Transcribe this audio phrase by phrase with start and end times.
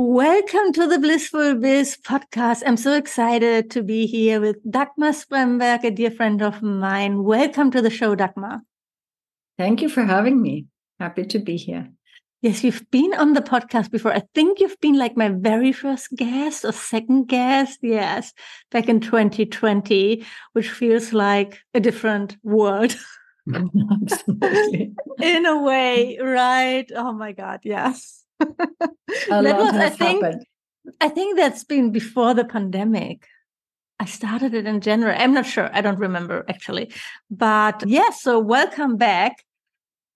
[0.00, 2.62] Welcome to the Blissful Biz podcast.
[2.64, 7.24] I'm so excited to be here with Dagmar Spremberg, a dear friend of mine.
[7.24, 8.60] Welcome to the show, Dagmar.
[9.58, 10.66] Thank you for having me.
[11.00, 11.90] Happy to be here.
[12.42, 14.12] Yes, you've been on the podcast before.
[14.12, 17.80] I think you've been like my very first guest or second guest.
[17.82, 18.32] Yes,
[18.70, 22.94] back in 2020, which feels like a different world.
[23.48, 26.86] in a way, right?
[26.94, 28.18] Oh my God, yes.
[28.40, 30.46] that was, I think, happened.
[31.00, 33.26] I think that's been before the pandemic.
[34.00, 35.16] I started it in January.
[35.16, 35.68] I'm not sure.
[35.72, 36.92] I don't remember actually.
[37.30, 39.44] But yes, yeah, so welcome back.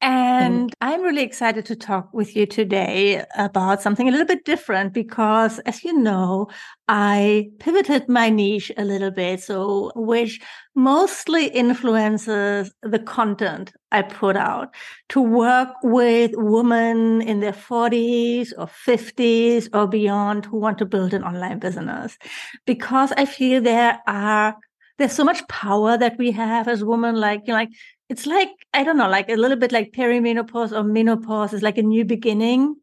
[0.02, 0.12] Mm-hmm.
[0.12, 4.92] And I'm really excited to talk with you today about something a little bit different
[4.92, 6.48] because, as you know,
[6.88, 9.40] I pivoted my niche a little bit.
[9.42, 10.40] So, which
[10.74, 14.74] mostly influences the content I put out
[15.10, 21.14] to work with women in their 40s or 50s or beyond who want to build
[21.14, 22.18] an online business.
[22.66, 24.56] Because I feel there are
[24.98, 27.70] there's so much power that we have as women like you know, like
[28.12, 31.78] it's like i don't know like a little bit like perimenopause or menopause is like
[31.78, 32.76] a new beginning.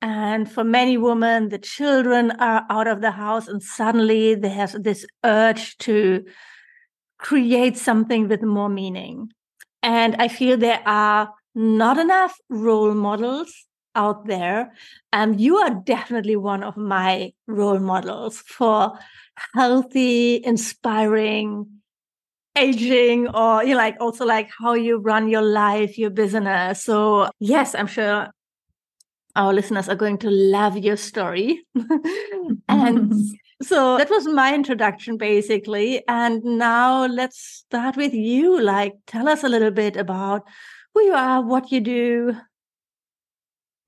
[0.00, 5.04] And for many women the children are out of the house and suddenly there's this
[5.24, 6.24] urge to
[7.18, 9.32] create something with more meaning.
[9.82, 13.52] And i feel there are not enough role models
[13.94, 14.72] out there.
[15.12, 18.98] And you are definitely one of my role models for
[19.54, 21.78] healthy inspiring
[22.58, 26.82] aging or you know, like also like how you run your life, your business.
[26.84, 28.28] So yes, I'm sure
[29.36, 31.64] our listeners are going to love your story.
[32.68, 33.14] and
[33.62, 36.02] so that was my introduction basically.
[36.08, 38.60] And now let's start with you.
[38.60, 40.42] Like tell us a little bit about
[40.94, 42.36] who you are, what you do,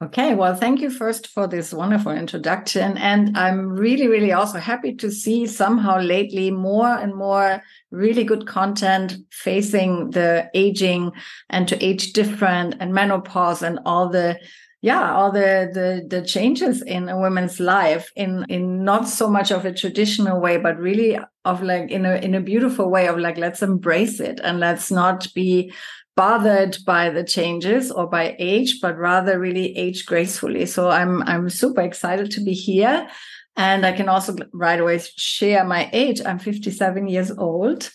[0.03, 2.97] Okay, well, thank you first for this wonderful introduction.
[2.97, 8.47] And I'm really, really also happy to see somehow lately more and more really good
[8.47, 11.13] content facing the aging
[11.51, 14.41] and to age different and menopause and all the
[14.81, 19.51] yeah all the the the changes in a woman's life in in not so much
[19.51, 23.19] of a traditional way but really of like in a in a beautiful way of
[23.19, 25.71] like let's embrace it and let's not be
[26.21, 30.67] bothered by the changes or by age, but rather really age gracefully.
[30.67, 33.09] So I'm I'm super excited to be here.
[33.57, 36.21] And I can also right away share my age.
[36.23, 37.91] I'm 57 years old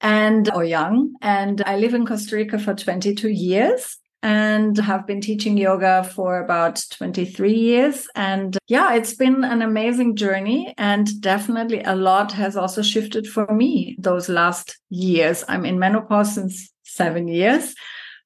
[0.00, 1.16] and or young.
[1.20, 6.40] And I live in Costa Rica for 22 years and have been teaching yoga for
[6.40, 8.08] about 23 years.
[8.14, 10.72] And yeah, it's been an amazing journey.
[10.78, 15.44] And definitely a lot has also shifted for me those last years.
[15.46, 17.74] I'm in menopause since seven years.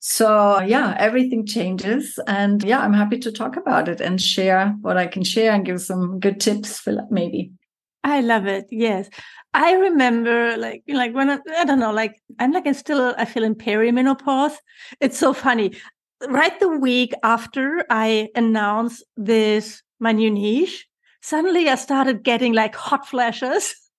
[0.01, 2.19] So yeah, everything changes.
[2.27, 5.65] And yeah, I'm happy to talk about it and share what I can share and
[5.65, 7.53] give some good tips for maybe.
[8.03, 8.67] I love it.
[8.71, 9.11] Yes.
[9.53, 13.25] I remember like like when I, I don't know, like I'm like I'm still I
[13.27, 14.55] feel in perimenopause.
[15.01, 15.73] It's so funny.
[16.29, 20.87] Right the week after I announced this my new niche,
[21.21, 23.75] suddenly I started getting like hot flashes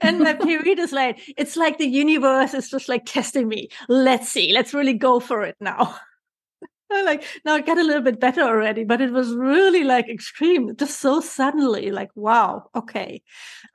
[0.00, 3.68] and my period is like it's like the universe is just like testing me.
[3.88, 4.52] Let's see.
[4.52, 5.96] Let's really go for it now.
[6.90, 10.74] Like now it got a little bit better already but it was really like extreme
[10.74, 13.22] just so suddenly like wow okay.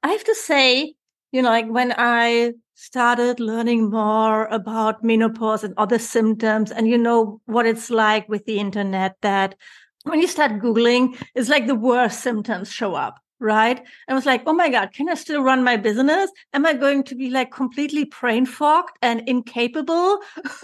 [0.02, 0.96] I have to say
[1.34, 6.98] you know like when i started learning more about menopause and other symptoms and you
[6.98, 9.56] know what it's like with the internet that
[10.04, 13.86] when you start googling it's like the worst symptoms show up right?
[14.08, 16.31] I was like, oh my God, can I still run my business?
[16.54, 20.20] Am I going to be like completely brain fogged and incapable?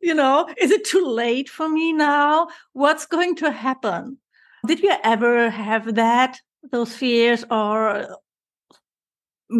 [0.00, 2.48] you know, is it too late for me now?
[2.72, 4.18] What's going to happen?
[4.66, 6.40] Did you ever have that,
[6.72, 8.16] those fears or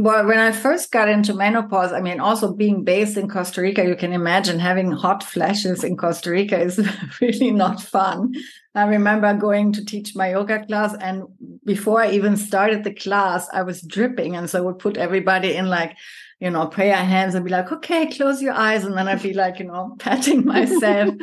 [0.03, 3.85] well, when I first got into menopause, I mean, also being based in Costa Rica,
[3.85, 6.79] you can imagine having hot flashes in Costa Rica is
[7.21, 8.35] really not fun.
[8.75, 11.25] I remember going to teach my yoga class, and
[11.65, 14.35] before I even started the class, I was dripping.
[14.35, 15.97] And so I would put everybody in like,
[16.41, 18.85] you know, prayer hands and be like, okay, close your eyes.
[18.85, 21.15] And then I'd be like, you know, patting myself.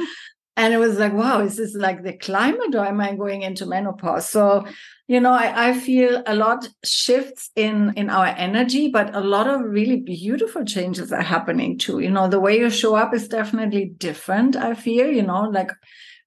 [0.58, 3.66] And it was like, wow, is this like the climate or am I going into
[3.66, 4.28] menopause?
[4.28, 4.66] So
[5.12, 9.46] you know I, I, feel a lot shifts in in our energy but a lot
[9.46, 13.28] of really beautiful changes are happening too you know the way you show up is
[13.28, 15.72] definitely different i feel you know like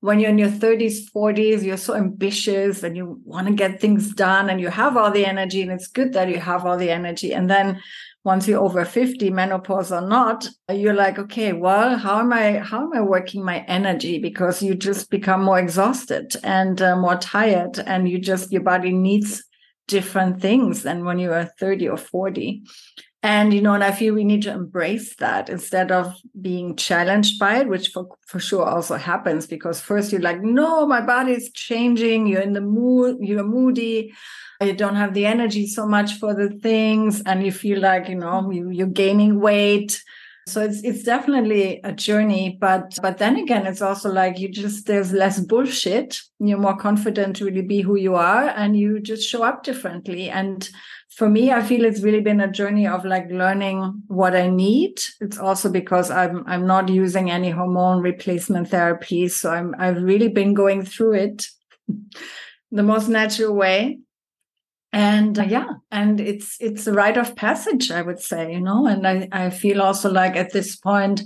[0.00, 4.12] when you're in your 30s, 40s, you're so ambitious and you want to get things
[4.12, 5.62] done and you have all the energy.
[5.62, 7.32] And it's good that you have all the energy.
[7.32, 7.80] And then
[8.24, 12.82] once you're over 50 menopause or not you're like okay well how am i how
[12.82, 14.18] am i working my energy?
[14.18, 18.92] Because you just become more exhausted and uh, more tired and you just your body
[18.92, 19.44] needs
[19.86, 22.62] different things than when you are 30 or 40
[23.22, 27.38] and you know and i feel we need to embrace that instead of being challenged
[27.38, 31.32] by it which for, for sure also happens because first you're like no my body
[31.32, 34.12] is changing you're in the mood you're moody
[34.60, 38.14] you don't have the energy so much for the things and you feel like you
[38.14, 40.02] know you, you're gaining weight.
[40.46, 44.86] So it's it's definitely a journey but but then again it's also like you just
[44.86, 46.20] there's less bullshit.
[46.38, 50.28] You're more confident to really be who you are and you just show up differently.
[50.28, 50.68] And
[51.16, 55.00] for me i feel it's really been a journey of like learning what i need.
[55.20, 60.28] It's also because i'm i'm not using any hormone replacement therapy so i'm i've really
[60.28, 61.46] been going through it
[62.70, 64.00] the most natural way
[64.94, 65.70] and uh, yeah.
[65.91, 69.50] and it's it's a rite of passage i would say you know and i i
[69.50, 71.20] feel also like at this point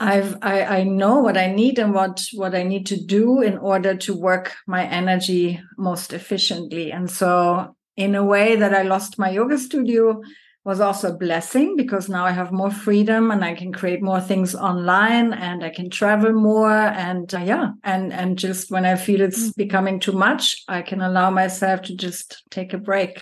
[0.00, 3.58] i've i i know what i need and what what i need to do in
[3.58, 6.90] order to work my energy most efficiently.
[6.90, 10.22] And so in a way that i lost my yoga studio
[10.64, 14.20] was also a blessing because now I have more freedom and I can create more
[14.20, 18.96] things online and I can travel more and uh, yeah and and just when I
[18.96, 19.56] feel it's mm.
[19.56, 23.20] becoming too much I can allow myself to just take a break.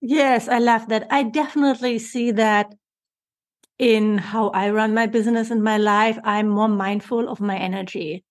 [0.00, 1.08] Yes, I love that.
[1.10, 2.72] I definitely see that
[3.80, 6.18] in how I run my business and my life.
[6.22, 8.24] I'm more mindful of my energy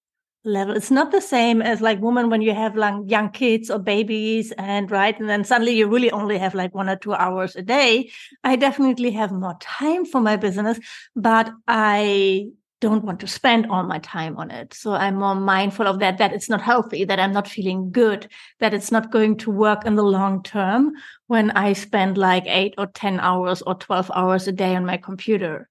[0.47, 0.75] level.
[0.75, 4.51] It's not the same as like women when you have like young kids or babies
[4.57, 5.17] and right.
[5.19, 8.09] And then suddenly you really only have like one or two hours a day.
[8.43, 10.79] I definitely have more time for my business,
[11.15, 12.47] but I
[12.79, 14.73] don't want to spend all my time on it.
[14.73, 18.29] So I'm more mindful of that, that it's not healthy, that I'm not feeling good,
[18.59, 20.93] that it's not going to work in the long term
[21.25, 24.97] when I spend like eight or 10 hours or 12 hours a day on my
[24.97, 25.69] computer.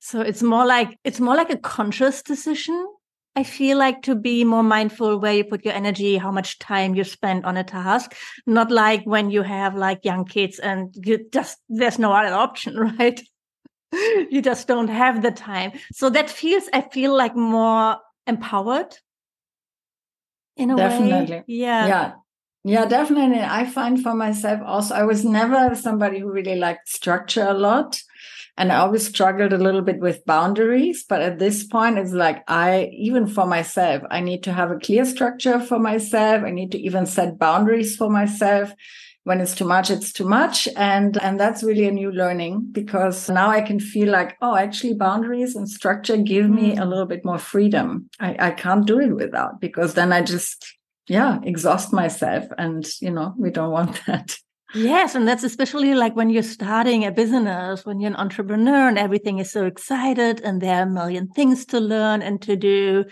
[0.00, 2.86] So it's more like, it's more like a conscious decision
[3.36, 6.94] I feel like to be more mindful where you put your energy, how much time
[6.94, 8.14] you spend on a task,
[8.46, 12.76] not like when you have like young kids and you just, there's no other option,
[12.98, 13.20] right?
[13.92, 15.72] you just don't have the time.
[15.92, 18.96] So that feels, I feel like more empowered
[20.56, 21.36] in a definitely.
[21.36, 21.44] way.
[21.46, 21.86] Yeah.
[21.86, 22.12] Yeah.
[22.64, 23.40] Yeah, definitely.
[23.40, 28.02] I find for myself also, I was never somebody who really liked structure a lot.
[28.58, 31.04] And I always struggled a little bit with boundaries.
[31.08, 34.78] But at this point, it's like I, even for myself, I need to have a
[34.78, 36.42] clear structure for myself.
[36.42, 38.74] I need to even set boundaries for myself.
[39.22, 40.66] When it's too much, it's too much.
[40.74, 44.94] And, and that's really a new learning because now I can feel like, oh, actually
[44.94, 46.80] boundaries and structure give me mm.
[46.80, 48.10] a little bit more freedom.
[48.18, 50.66] I, I can't do it without because then I just,
[51.06, 52.46] yeah, exhaust myself.
[52.58, 54.36] And, you know, we don't want that.
[54.74, 58.98] Yes, and that's especially like when you're starting a business, when you're an entrepreneur and
[58.98, 63.04] everything is so excited and there are a million things to learn and to do.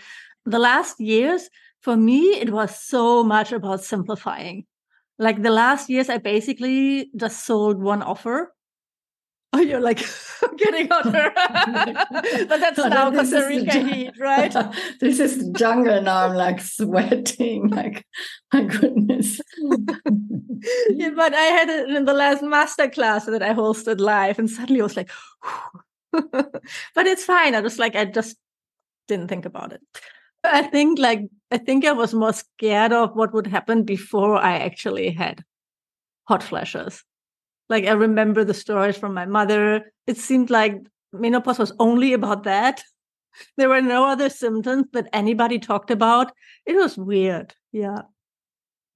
[0.45, 1.49] The last years,
[1.81, 4.65] for me, it was so much about simplifying.
[5.17, 8.53] Like the last years, I basically just sold one offer
[9.57, 10.05] Oh, you're like
[10.57, 11.31] getting hotter.
[11.35, 14.53] but that's no, oh, now Costa Rica heat, right?
[14.99, 16.27] this is jungle now.
[16.27, 17.69] I'm like sweating.
[17.69, 18.05] Like,
[18.53, 19.41] my goodness.
[20.91, 24.47] yeah, but I had it in the last master class that I hosted live, and
[24.47, 25.09] suddenly I was like,
[26.11, 27.55] but it's fine.
[27.55, 28.37] I was like, I just
[29.07, 29.81] didn't think about it.
[30.43, 34.59] I think like I think I was more scared of what would happen before I
[34.59, 35.43] actually had
[36.27, 37.03] hot flashes.
[37.69, 39.91] Like I remember the stories from my mother.
[40.05, 40.75] It seemed like
[41.11, 42.83] menopause was only about that.
[43.57, 46.31] There were no other symptoms that anybody talked about.
[46.65, 47.53] It was weird.
[47.71, 48.03] Yeah.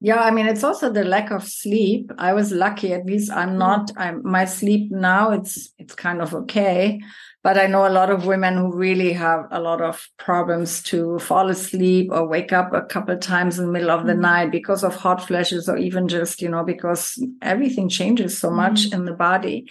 [0.01, 2.11] Yeah, I mean it's also the lack of sleep.
[2.17, 6.33] I was lucky at least I'm not I'm my sleep now it's it's kind of
[6.33, 6.99] okay
[7.43, 11.17] but I know a lot of women who really have a lot of problems to
[11.19, 14.21] fall asleep or wake up a couple times in the middle of the mm-hmm.
[14.21, 18.85] night because of hot flashes or even just, you know, because everything changes so much
[18.85, 18.99] mm-hmm.
[18.99, 19.67] in the body.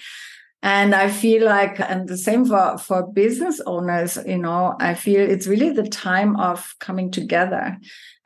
[0.62, 5.20] And I feel like, and the same for, for business owners, you know, I feel
[5.20, 7.78] it's really the time of coming together.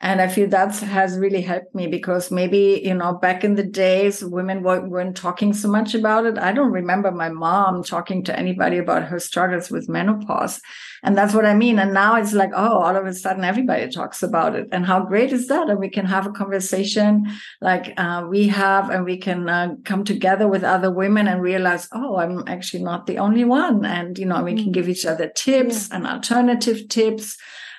[0.05, 3.63] And I feel that has really helped me because maybe, you know, back in the
[3.63, 6.37] days, women weren't talking so much about it.
[6.37, 10.61] I don't remember my mom talking to anybody about her struggles with menopause.
[11.01, 11.79] And that's what I mean.
[11.79, 14.67] And now it's like, oh, all of a sudden everybody talks about it.
[14.71, 15.71] And how great is that?
[15.71, 17.25] And we can have a conversation
[17.59, 21.87] like uh, we have, and we can uh, come together with other women and realize,
[21.93, 23.83] oh, I'm actually not the only one.
[23.83, 24.73] And, you know, we can mm.
[24.73, 25.95] give each other tips yeah.
[25.95, 27.37] and alternative tips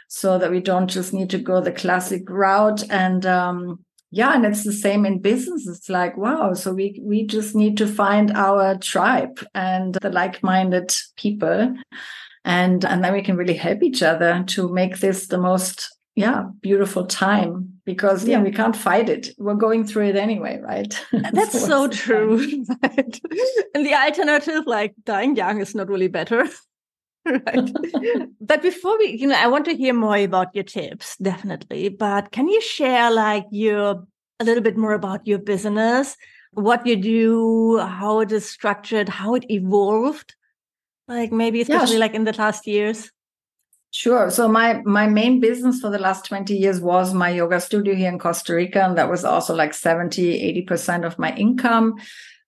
[0.08, 2.88] so that we don't just need to go the classic route.
[2.90, 5.66] And um, yeah and it's the same in business.
[5.66, 10.94] It's like wow so we we just need to find our tribe and the like-minded
[11.16, 11.74] people.
[12.44, 16.44] And and then we can really help each other to make this the most yeah
[16.62, 18.44] beautiful time because yeah, yeah.
[18.44, 19.28] we can't fight it.
[19.38, 20.98] We're going through it anyway right?
[21.32, 22.38] That's so, so true.
[22.82, 23.20] and
[23.86, 26.48] the alternative like dying young is not really better
[27.26, 27.70] right.
[28.40, 31.88] but before we, you know, I want to hear more about your tips, definitely.
[31.88, 34.06] But can you share like your
[34.38, 36.16] a little bit more about your business,
[36.52, 40.34] what you do, how it is structured, how it evolved?
[41.08, 42.00] Like maybe especially yeah.
[42.00, 43.10] like in the last years.
[43.90, 44.30] Sure.
[44.30, 48.08] So my my main business for the last 20 years was my yoga studio here
[48.08, 48.82] in Costa Rica.
[48.84, 51.94] And that was also like 70, 80% of my income.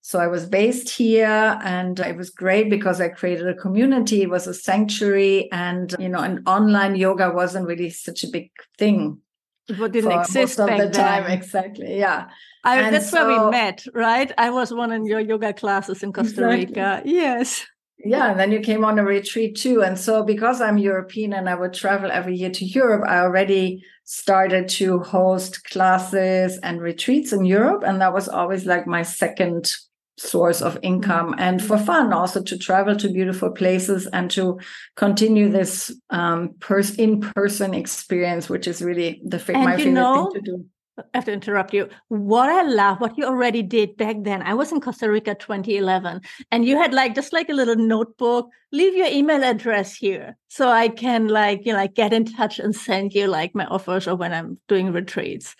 [0.08, 4.22] So I was based here and it was great because I created a community.
[4.22, 8.50] It was a sanctuary and, you know, and online yoga wasn't really such a big
[8.78, 9.20] thing.
[9.68, 11.24] It didn't exist of the time.
[11.24, 11.32] Then.
[11.32, 11.98] Exactly.
[11.98, 12.30] Yeah.
[12.64, 14.32] I, that's so, where we met, right?
[14.38, 16.66] I was one in your yoga classes in Costa exactly.
[16.68, 17.02] Rica.
[17.04, 17.66] Yes.
[18.02, 19.82] Yeah, and then you came on a retreat too.
[19.82, 23.84] And so, because I'm European and I would travel every year to Europe, I already
[24.04, 27.82] started to host classes and retreats in Europe.
[27.84, 29.70] And that was always like my second
[30.18, 34.58] source of income and for fun also to travel to beautiful places and to
[34.96, 40.42] continue this um, pers- in-person experience which is really the and my favorite know, thing
[40.42, 40.64] to do
[40.98, 41.88] I have to interrupt you.
[42.08, 44.42] What I love, what you already did back then.
[44.42, 46.20] I was in Costa Rica 2011,
[46.50, 48.48] and you had like just like a little notebook.
[48.72, 52.58] Leave your email address here, so I can like you know like get in touch
[52.58, 55.54] and send you like my offers or when I'm doing retreats.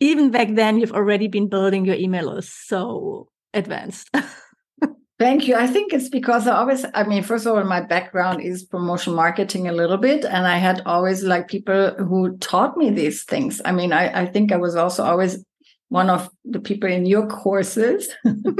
[0.00, 2.68] Even back then, you've already been building your email list.
[2.68, 4.10] So advanced.
[5.18, 5.54] Thank you.
[5.54, 9.14] I think it's because I always, I mean, first of all, my background is promotion
[9.14, 10.24] marketing a little bit.
[10.24, 13.62] And I had always like people who taught me these things.
[13.64, 15.44] I mean, I, I think I was also always
[15.88, 18.08] one of the people in your courses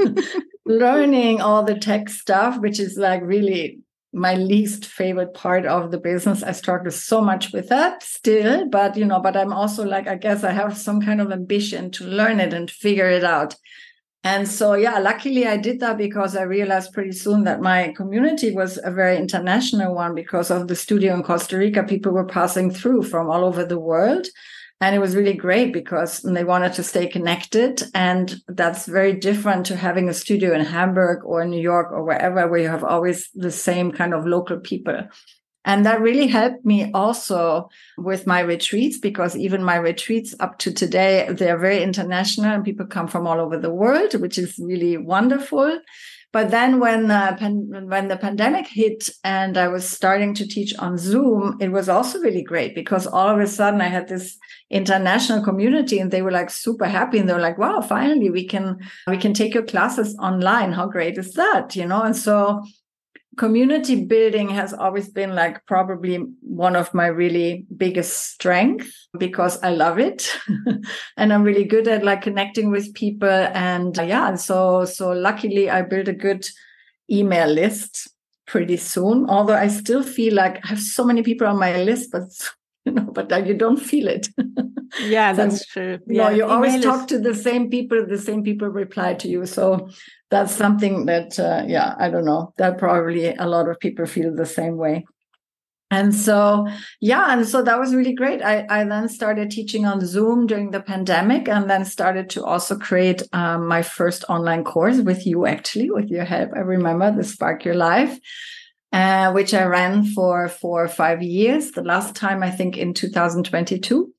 [0.65, 3.79] learning all the tech stuff, which is like really
[4.13, 6.41] my least favorite part of the business.
[6.41, 10.15] I struggle so much with that still, but you know, but I'm also like, I
[10.15, 13.55] guess I have some kind of ambition to learn it and figure it out.
[14.25, 18.51] And so, yeah, luckily I did that because I realized pretty soon that my community
[18.51, 21.83] was a very international one because of the studio in Costa Rica.
[21.83, 24.25] People were passing through from all over the world.
[24.81, 27.83] And it was really great because they wanted to stay connected.
[27.93, 32.47] And that's very different to having a studio in Hamburg or New York or wherever,
[32.47, 35.07] where you have always the same kind of local people.
[35.65, 40.71] And that really helped me also with my retreats because even my retreats up to
[40.71, 44.95] today, they're very international and people come from all over the world, which is really
[44.97, 45.79] wonderful.
[46.31, 50.75] But then when uh, pan- when the pandemic hit and I was starting to teach
[50.77, 54.37] on Zoom, it was also really great because all of a sudden I had this
[54.69, 58.45] international community and they were like super happy and they were like, wow, finally we
[58.45, 60.73] can we can take your classes online.
[60.73, 61.73] How great is that?
[61.73, 62.61] You know, and so
[63.37, 69.71] community building has always been like probably one of my really biggest strengths because I
[69.71, 70.31] love it.
[71.17, 73.29] And I'm really good at like connecting with people.
[73.29, 76.47] And uh, yeah so so luckily I built a good
[77.11, 78.09] email list
[78.47, 82.11] pretty soon although I still feel like I have so many people on my list
[82.11, 82.23] but
[82.85, 84.27] you know but you don't feel it
[85.01, 85.99] yeah that's true.
[86.07, 89.27] you yeah, know you always talk to the same people the same people reply to
[89.27, 89.45] you.
[89.45, 89.89] So
[90.29, 92.53] that's something that uh, yeah i don't know.
[92.57, 95.05] That probably a lot of people feel the same way.
[95.91, 96.67] And so
[96.99, 98.41] yeah and so that was really great.
[98.41, 102.77] I, I then started teaching on zoom during the pandemic and then started to also
[102.77, 106.51] create um, my first online course with you actually with your help.
[106.55, 108.19] I remember the spark your life
[108.95, 111.71] uh, which i ran for four or five years.
[111.71, 114.14] The last time i think in 2022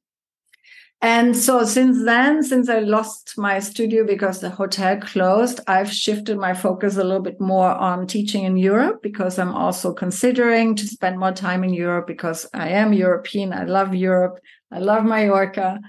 [1.02, 6.38] and so since then, since I lost my studio because the hotel closed, I've shifted
[6.38, 10.86] my focus a little bit more on teaching in Europe because I'm also considering to
[10.86, 13.52] spend more time in Europe because I am European.
[13.52, 14.40] I love Europe.
[14.72, 15.80] I love Mallorca.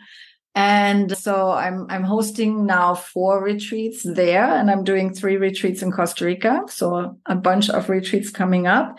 [0.53, 5.91] And so I'm I'm hosting now four retreats there and I'm doing three retreats in
[5.91, 6.63] Costa Rica.
[6.67, 8.97] So a bunch of retreats coming up.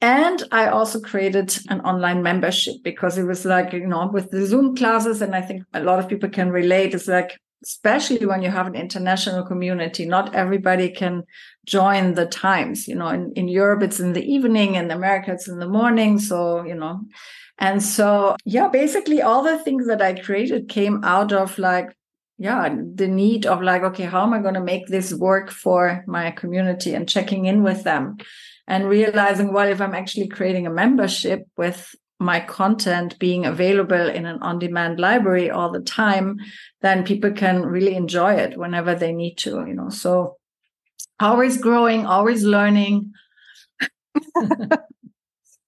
[0.00, 4.46] And I also created an online membership because it was like, you know, with the
[4.46, 8.40] Zoom classes, and I think a lot of people can relate, it's like, especially when
[8.40, 11.24] you have an international community, not everybody can
[11.66, 12.88] join the times.
[12.88, 16.18] You know, in, in Europe, it's in the evening, in America, it's in the morning.
[16.18, 17.02] So, you know,
[17.58, 21.94] and so, yeah, basically all the things that I created came out of like,
[22.40, 26.02] yeah, the need of like, okay, how am I going to make this work for
[26.08, 28.16] my community and checking in with them?
[28.70, 34.26] and realizing, well, if I'm actually creating a membership with my content being available in
[34.26, 36.36] an on demand library all the time,
[36.80, 39.88] then people can really enjoy it whenever they need to, you know.
[39.88, 40.36] So
[41.18, 43.12] always growing, always learning.
[44.34, 44.68] well,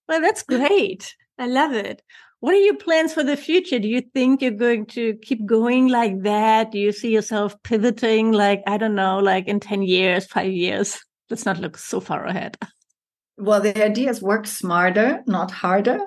[0.09, 1.17] that's great.
[1.38, 2.02] I love it.
[2.43, 3.79] What are your plans for the future?
[3.79, 6.73] Do you think you're going to keep going like that?
[6.73, 10.99] Do you see yourself pivoting, like, I don't know, like in 10 years, five years?
[11.31, 12.59] Let's not look so far ahead.
[13.39, 16.01] Well, the idea is work smarter, not harder.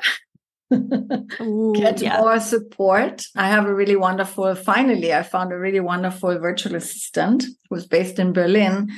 [0.73, 2.19] Ooh, Get yeah.
[2.19, 3.23] more support.
[3.37, 8.19] I have a really wonderful, finally, I found a really wonderful virtual assistant who's based
[8.19, 8.89] in Berlin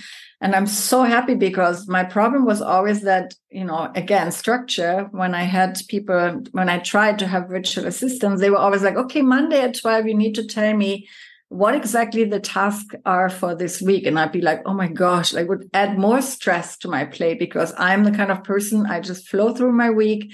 [0.41, 5.33] and i'm so happy because my problem was always that you know again structure when
[5.33, 9.21] i had people when i tried to have virtual assistants they were always like okay
[9.21, 11.07] monday at 12 you need to tell me
[11.49, 14.05] what exactly the tasks are for this week.
[14.05, 17.39] And i'd be like oh my gosh i would add more stress to my plate
[17.39, 20.33] because i'm the kind of person i just flow through my week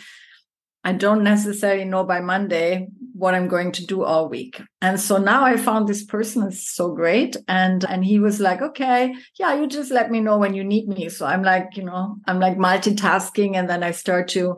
[0.83, 4.61] I don't necessarily know by Monday what I'm going to do all week.
[4.81, 7.37] And so now I found this person is so great.
[7.47, 10.87] And and he was like, okay, yeah, you just let me know when you need
[10.87, 11.09] me.
[11.09, 14.57] So I'm like, you know, I'm like multitasking and then I start to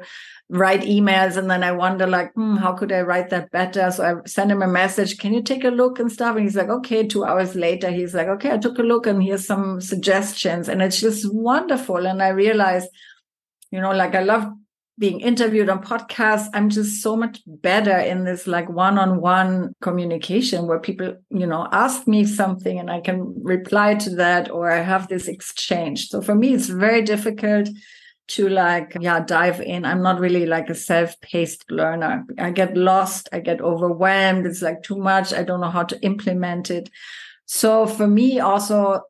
[0.50, 3.89] write emails and then I wonder like, hmm, how could I write that better?
[3.91, 6.36] So I send him a message, can you take a look and stuff?
[6.36, 9.24] And he's like, okay, two hours later, he's like, okay, I took a look and
[9.24, 10.70] here's some suggestions.
[10.70, 12.05] And it's just wonderful.
[12.05, 12.89] And I realized,
[13.72, 14.48] you know, like I love
[14.98, 20.80] being interviewed on podcasts i'm just so much better in this like one-on-one communication where
[20.80, 25.08] people you know ask me something and i can reply to that or i have
[25.08, 26.10] this exchange.
[26.10, 27.70] So for me it's very difficult
[28.28, 29.86] to like yeah dive in.
[29.86, 32.25] I'm not really like a self-paced learner.
[32.40, 34.46] I get lost i get overwhelmed.
[34.46, 35.34] It's like too much.
[35.34, 36.90] I don't know how to implement it.
[37.46, 39.02] So for me also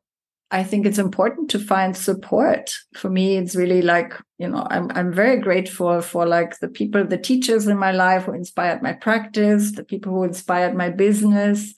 [0.50, 2.72] I think it's important to find support.
[2.94, 7.04] For me, it's really like, you know, I'm I'm very grateful for like the people,
[7.04, 11.74] the teachers in my life who inspired my practice, the people who inspired my business.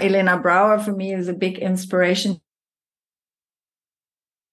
[0.00, 2.40] Elena Brower for me is a big inspiration.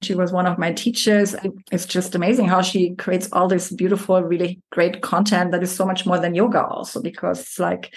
[0.04, 1.36] She was one of my teachers.
[1.72, 5.86] It's just amazing how she creates all this beautiful, really great content that is so
[5.86, 7.96] much more than yoga also, because it's like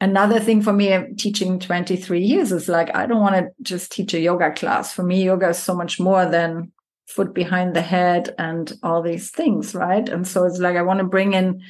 [0.00, 4.14] another thing for me teaching 23 years is like i don't want to just teach
[4.14, 4.92] a yoga class.
[4.92, 6.72] For me yoga is so much more than
[7.06, 10.08] foot behind the head and all these things right?
[10.08, 11.62] And so it's like i want to bring in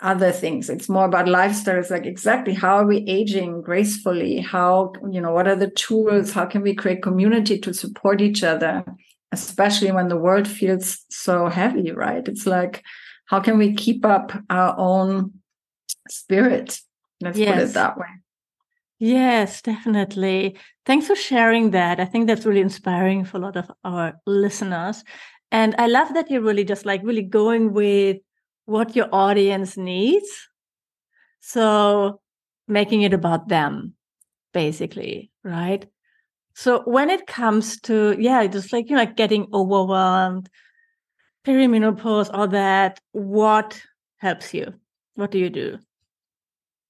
[0.00, 0.68] other things.
[0.68, 1.78] It's more about lifestyle.
[1.78, 4.40] It's like exactly how are we aging gracefully?
[4.40, 6.32] How you know what are the tools?
[6.32, 8.84] How can we create community to support each other
[9.32, 12.26] especially when the world feels so heavy right?
[12.28, 12.82] It's like
[13.26, 15.32] how can we keep up our own
[16.08, 16.80] spirit
[17.20, 17.54] Let's yes.
[17.54, 18.06] put it that way.
[18.98, 20.56] Yes, definitely.
[20.86, 22.00] Thanks for sharing that.
[22.00, 25.04] I think that's really inspiring for a lot of our listeners.
[25.52, 28.18] And I love that you're really just like really going with
[28.64, 30.28] what your audience needs.
[31.40, 32.20] So
[32.66, 33.94] making it about them,
[34.52, 35.86] basically, right?
[36.54, 40.48] So when it comes to, yeah, just like, you know, like getting overwhelmed,
[41.46, 43.80] perimenopause, all that, what
[44.16, 44.72] helps you?
[45.14, 45.78] What do you do?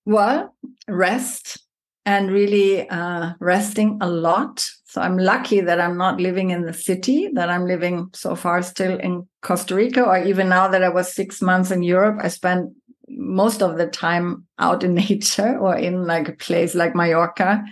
[0.07, 0.55] Well,
[0.87, 1.59] rest
[2.05, 4.65] and really uh, resting a lot.
[4.85, 8.63] So I'm lucky that I'm not living in the city, that I'm living so far
[8.63, 12.29] still in Costa Rica, or even now that I was six months in Europe, I
[12.29, 12.71] spent
[13.09, 17.65] most of the time out in nature or in like a place like Mallorca.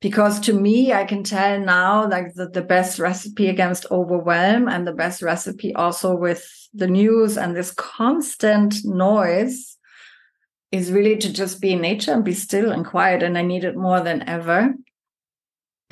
[0.00, 4.86] Because to me, I can tell now like the, the best recipe against overwhelm and
[4.86, 9.76] the best recipe also with the news and this constant noise
[10.72, 13.22] is really to just be in nature and be still and quiet.
[13.22, 14.74] And I need it more than ever.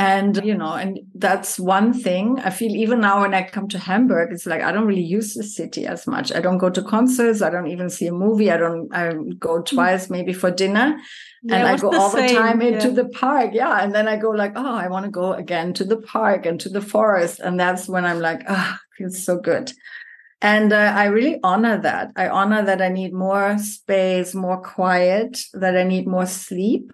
[0.00, 3.80] And, you know, and that's one thing I feel even now when I come to
[3.80, 6.32] Hamburg, it's like I don't really use the city as much.
[6.32, 7.42] I don't go to concerts.
[7.42, 8.48] I don't even see a movie.
[8.48, 9.66] I don't, I go mm.
[9.66, 10.96] twice maybe for dinner.
[11.42, 12.68] Yeah, and I go the all same, the time yeah.
[12.68, 13.50] into the park.
[13.52, 13.82] Yeah.
[13.82, 16.60] And then I go like, oh, I want to go again to the park and
[16.60, 17.40] to the forest.
[17.40, 19.72] And that's when I'm like, ah, oh, feels so good.
[20.40, 22.12] And uh, I really honor that.
[22.16, 26.92] I honor that I need more space, more quiet, that I need more sleep.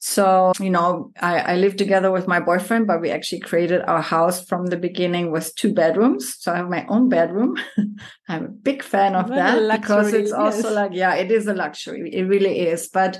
[0.00, 4.02] So, you know, I, I live together with my boyfriend, but we actually created our
[4.02, 6.36] house from the beginning with two bedrooms.
[6.40, 7.56] So I have my own bedroom.
[8.28, 11.54] I'm a big fan of what that because it's also like, yeah, it is a
[11.54, 12.10] luxury.
[12.12, 12.88] It really is.
[12.88, 13.18] But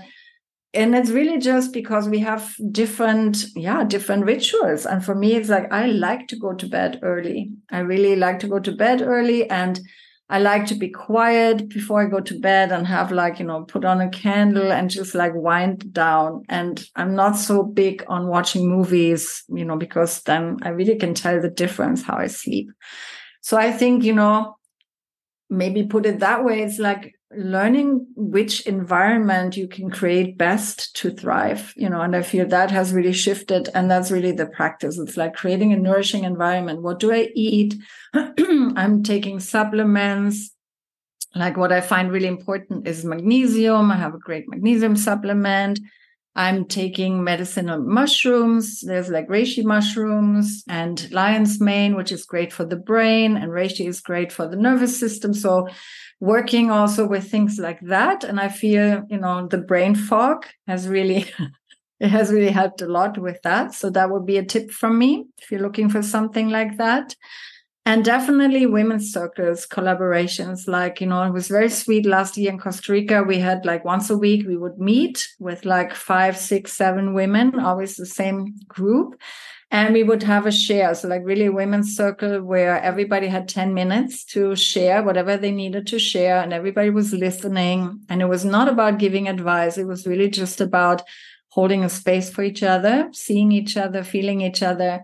[0.75, 4.87] and it's really just because we have different yeah different rituals.
[4.87, 7.51] And for me it's like i like to go to bed early.
[7.71, 9.81] I really like to go to bed early and
[10.31, 13.65] i like to be quiet before i go to bed and have like you know
[13.65, 16.43] put on a candle and just like wind down.
[16.49, 21.15] And i'm not so big on watching movies you know because then i really can
[21.15, 22.71] tell the difference how i sleep.
[23.43, 24.57] So i think you know
[25.51, 31.11] maybe put it that way it's like learning which environment you can create best to
[31.11, 34.99] thrive you know and i feel that has really shifted and that's really the practice.
[34.99, 36.83] It's like creating a nourishing environment.
[36.83, 37.75] What do i eat?
[38.15, 40.51] I'm taking supplements.
[41.35, 43.91] Like what i find really important is magnesium.
[43.91, 45.81] I have a great magnesium supplement
[46.37, 48.81] I'm taking medicinal mushrooms.
[48.81, 53.87] There's like reishi mushrooms and lion's mane, which is great for the brain, and reishi
[53.87, 55.33] is great for the nervous system.
[55.33, 55.69] So
[56.21, 58.25] working also with things like that.
[58.25, 61.27] And I feel, you know, the brain fog has really
[62.01, 63.73] it has really helped a lot with that.
[63.73, 67.15] So that would be a tip from me if you're looking for something like that
[67.87, 72.59] and definitely women's circles collaborations like you know it was very sweet last year in
[72.59, 73.23] costa rica.
[73.23, 77.59] We had like once a week we would meet with like five six seven women
[77.59, 79.21] always the same group.
[79.71, 80.95] And we would have a share.
[80.95, 85.51] So like really a women's circle where everybody had 10 minutes to share whatever they
[85.51, 87.99] needed to share and everybody was listening.
[88.09, 89.77] And it was not about giving advice.
[89.77, 91.03] It was really just about
[91.49, 95.03] holding a space for each other seeing each other feeling each other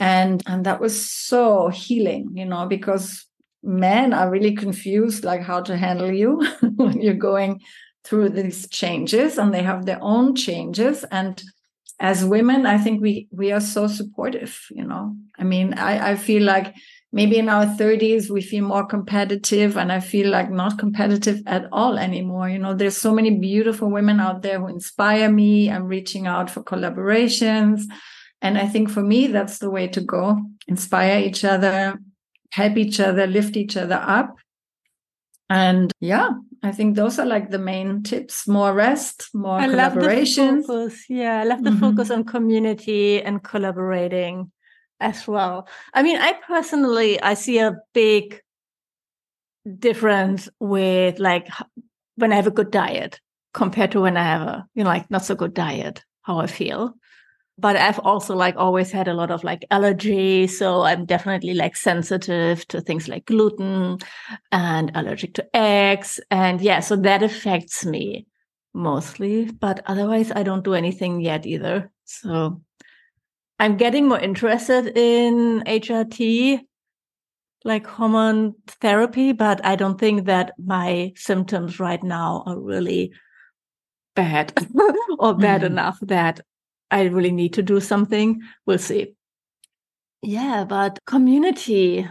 [0.00, 3.26] and and that was so healing you know because
[3.62, 6.44] men are really confused like how to handle you
[6.76, 7.60] when you're going
[8.04, 11.04] through these changes and they have their own changes.
[11.10, 11.40] And
[12.02, 15.14] as women i think we we are so supportive you know?
[15.38, 16.74] I mean i i feel like
[17.12, 21.66] maybe in our 30s we feel more competitive and i feel like not competitive at
[21.72, 22.48] all anymore.
[22.48, 25.70] You know there's so many beautiful women out there who inspire me.
[25.70, 27.82] I'm reaching out for collaborations
[28.42, 31.98] and I think for me, that's the way to go inspire each other,
[32.52, 34.36] help each other, lift each other up.
[35.50, 36.30] And yeah,
[36.62, 40.64] I think those are like the main tips more rest, more I collaboration.
[41.08, 41.80] Yeah, I love the mm-hmm.
[41.80, 44.52] focus on community and collaborating
[45.00, 45.68] as well.
[45.92, 48.40] I mean, I personally, I see a big
[49.78, 51.48] difference with like
[52.16, 53.20] when I have a good diet
[53.52, 56.46] compared to when I have a, you know, like not so good diet, how I
[56.46, 56.94] feel
[57.60, 60.46] but I've also like always had a lot of like allergy.
[60.46, 63.98] So I'm definitely like sensitive to things like gluten
[64.50, 66.20] and allergic to eggs.
[66.30, 68.26] And yeah, so that affects me
[68.72, 71.90] mostly, but otherwise I don't do anything yet either.
[72.04, 72.60] So
[73.58, 76.60] I'm getting more interested in HRT,
[77.64, 83.12] like hormone therapy, but I don't think that my symptoms right now are really
[84.16, 84.52] bad
[85.18, 85.66] or bad mm.
[85.66, 86.40] enough that
[86.90, 88.42] I really need to do something.
[88.66, 89.14] We'll see.
[90.22, 92.06] Yeah, but community,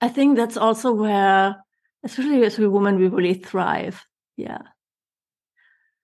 [0.00, 1.56] I think that's also where,
[2.04, 4.04] especially as a woman, we really thrive.
[4.36, 4.62] Yeah.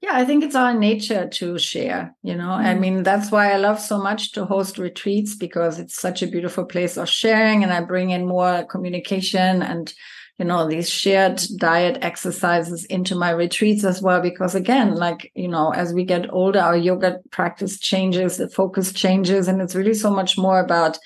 [0.00, 2.48] Yeah, I think it's our nature to share, you know.
[2.48, 2.66] Mm.
[2.66, 6.26] I mean, that's why I love so much to host retreats because it's such a
[6.26, 9.94] beautiful place of sharing and I bring in more communication and
[10.38, 15.48] you know these shared diet exercises into my retreats as well because again like you
[15.48, 19.94] know as we get older our yoga practice changes the focus changes and it's really
[19.94, 20.98] so much more about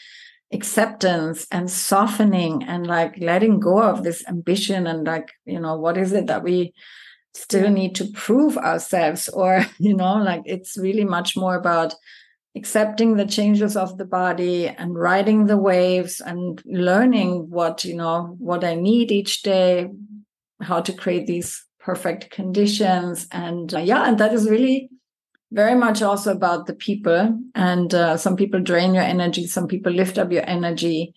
[0.52, 5.98] acceptance and softening and like letting go of this ambition and like you know what
[5.98, 6.72] is it that we
[7.38, 9.28] still need to prove ourselves?
[9.28, 11.94] Or you know like it's really much more about
[12.56, 18.34] accepting the changes of the body and riding the waves and learning what you know
[18.38, 19.88] what i need each day
[20.60, 23.26] how to create these perfect conditions.
[23.32, 24.90] And uh, yeah and that is really
[25.50, 27.38] very much also about the people.
[27.54, 31.14] And uh, some people drain your energy some people lift up your energy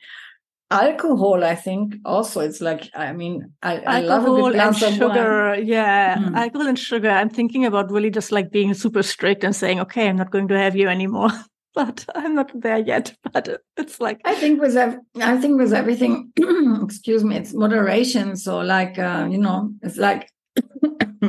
[0.72, 4.96] alcohol i think also it's like i mean i, I love a good glass and
[4.96, 5.68] sugar wine.
[5.68, 6.36] yeah mm.
[6.36, 10.08] alcohol and sugar i'm thinking about really just like being super strict and saying okay
[10.08, 11.30] i'm not going to have you anymore
[11.76, 15.74] but i'm not there yet but it's like i think with ev- i think with
[15.74, 16.32] everything
[16.84, 20.30] excuse me it's moderation so like uh, you know it's like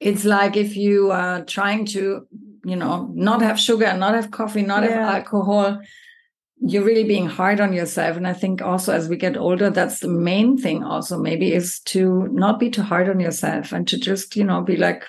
[0.00, 2.26] it's like if you are trying to
[2.64, 4.90] you know not have sugar not have coffee not yeah.
[4.90, 5.80] have alcohol
[6.60, 8.16] you're really being hard on yourself.
[8.16, 11.80] And i think also as we get older that's the main thing also maybe is
[11.80, 15.04] to not be too hard on yourself and to just you know be like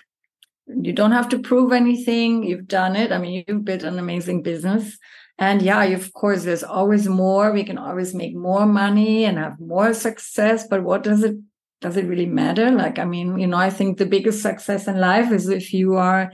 [0.68, 2.44] you don't have to prove anything.
[2.44, 3.12] You've done it.
[3.12, 4.98] I mean you've built an amazing business.
[5.38, 7.52] And yeah of course there's always more.
[7.52, 10.68] We can always make more money and have more success.
[10.68, 11.36] But what does it
[11.82, 12.72] does it really matter?
[12.72, 15.96] Like i mean you know i think the biggest success in life is if you
[15.96, 16.32] are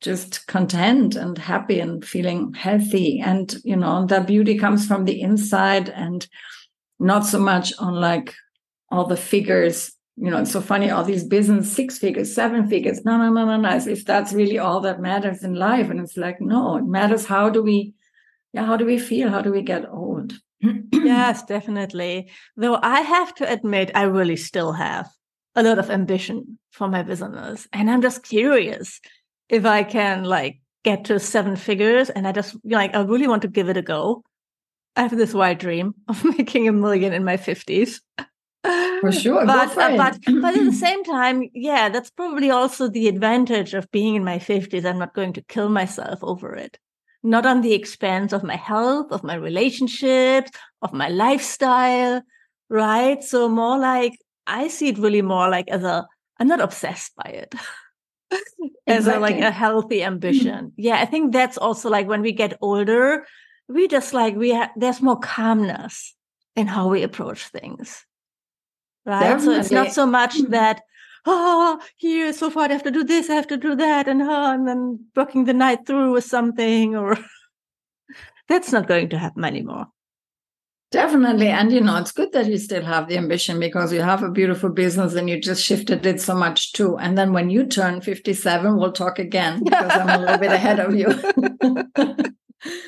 [0.00, 3.20] just content and happy and feeling healthy.
[3.20, 6.26] And you know that beauty comes from the inside and
[6.98, 8.34] not so much on like
[8.90, 9.92] all the figures.
[10.16, 13.44] You know it's so funny all these business six figures seven figures no no no
[13.44, 15.90] no no if that's really all that matters in life.
[15.90, 17.94] And it's like no it matters how do we
[18.52, 19.30] yeah how do we feel?
[19.30, 20.34] How do we get old?
[20.92, 22.30] Yes definitely.
[22.56, 25.08] Though i have to admit i really still have
[25.56, 27.68] a lot of ambition for my business.
[27.72, 29.00] And I'm just curious
[29.54, 33.42] if I can like get to seven figures and I just like, I really want
[33.42, 34.24] to give it a go.
[34.96, 38.00] I have this wild dream of making a million in my 50s.
[39.00, 39.46] For sure.
[39.46, 43.90] But, uh, but, but at the same time, yeah, that's probably also the advantage of
[43.92, 44.84] being in my 50s.
[44.84, 46.78] I'm not going to kill myself over it.
[47.22, 50.50] Not on the expense of my health, of my relationships,
[50.82, 52.22] of my lifestyle,
[52.68, 53.22] right?
[53.22, 56.06] So more like I see it really more like as a
[56.38, 57.54] I'm not obsessed by it.
[58.86, 59.14] as exactly.
[59.14, 60.66] a like a healthy ambition.
[60.66, 60.80] Mm-hmm.
[60.80, 63.26] Yeah, I think that's also like when we get older,
[63.68, 66.14] we just like we have there's more calmness
[66.56, 68.04] in how we approach things.
[69.06, 69.20] Right.
[69.20, 69.54] Definitely.
[69.54, 70.52] So it's not so much mm-hmm.
[70.52, 70.82] that
[71.26, 74.22] oh, here so far I have to do this, I have to do that, and
[74.22, 77.16] oh, and then working the night through with something, or
[78.48, 79.86] that's not going to happen anymore.
[80.94, 81.48] Definitely.
[81.48, 84.30] And you know, it's good that you still have the ambition because you have a
[84.30, 86.96] beautiful business and you just shifted it so much too.
[86.98, 90.78] And then when you turn 57, we'll talk again because I'm a little bit ahead
[90.78, 91.08] of you.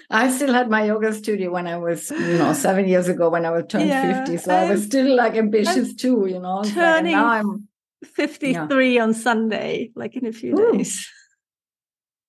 [0.08, 3.44] I still had my yoga studio when I was, you know, seven years ago when
[3.44, 4.36] I was turned yeah, 50.
[4.36, 6.62] So I'm, i was still like ambitious I'm too, you know.
[6.62, 7.68] Turning like, now I'm
[8.04, 9.02] 53 yeah.
[9.02, 10.78] on Sunday, like in a few Ooh.
[10.78, 11.10] days.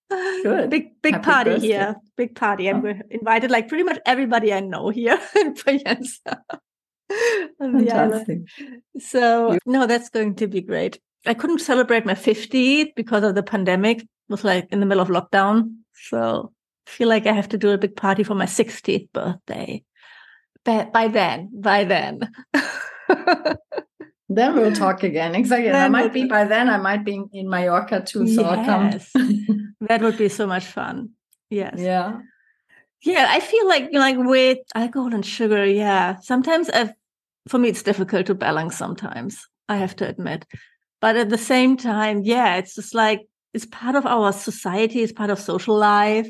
[0.10, 0.70] Good.
[0.70, 1.68] Big big Happy party birthday.
[1.68, 1.96] here.
[2.16, 2.68] Big party.
[2.68, 2.94] And oh.
[3.10, 5.56] invited like pretty much everybody I know here in.
[5.56, 6.38] Fantastic.
[9.00, 11.00] So no, that's going to be great.
[11.26, 14.02] I couldn't celebrate my 50th because of the pandemic.
[14.02, 15.76] It was like in the middle of lockdown.
[15.94, 16.54] So
[16.88, 19.84] I feel like I have to do a big party for my 60th birthday.
[20.64, 22.32] But by then, by then.
[24.30, 25.36] Then we'll talk again.
[25.36, 25.72] Exactly.
[25.72, 26.70] I might be by then.
[26.70, 28.28] I might be in Mallorca too.
[28.28, 28.50] So yes.
[28.50, 29.76] I'll come.
[29.82, 31.12] that would be so much fun.
[31.50, 31.76] Yes.
[31.78, 32.20] Yeah.
[33.02, 33.28] Yeah.
[33.30, 35.66] I feel like like with alcohol and sugar.
[35.66, 36.18] Yeah.
[36.20, 36.92] Sometimes I've,
[37.48, 38.76] for me, it's difficult to balance.
[38.76, 40.46] Sometimes I have to admit,
[41.00, 43.22] but at the same time, yeah, it's just like
[43.54, 45.04] it's part of our society.
[45.04, 46.30] It's part of social life.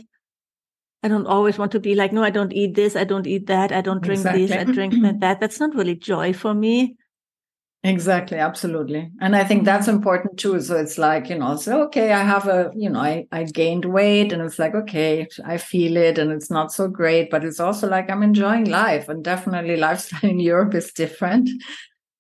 [1.02, 2.96] I don't always want to be like, no, I don't eat this.
[2.96, 3.72] I don't eat that.
[3.72, 4.46] I don't drink exactly.
[4.46, 4.58] this.
[4.58, 5.40] I drink that.
[5.40, 6.96] That's not really joy for me.
[7.84, 9.12] Exactly, absolutely.
[9.22, 10.60] And I think that's important too.
[10.62, 13.86] So it's like, you know, so okay, I have a, you know, I, I gained
[13.86, 17.60] weight and it's like, okay, I feel it and it's not so great, but it's
[17.60, 21.50] also like I'm enjoying life and definitely lifestyle in Europe is different.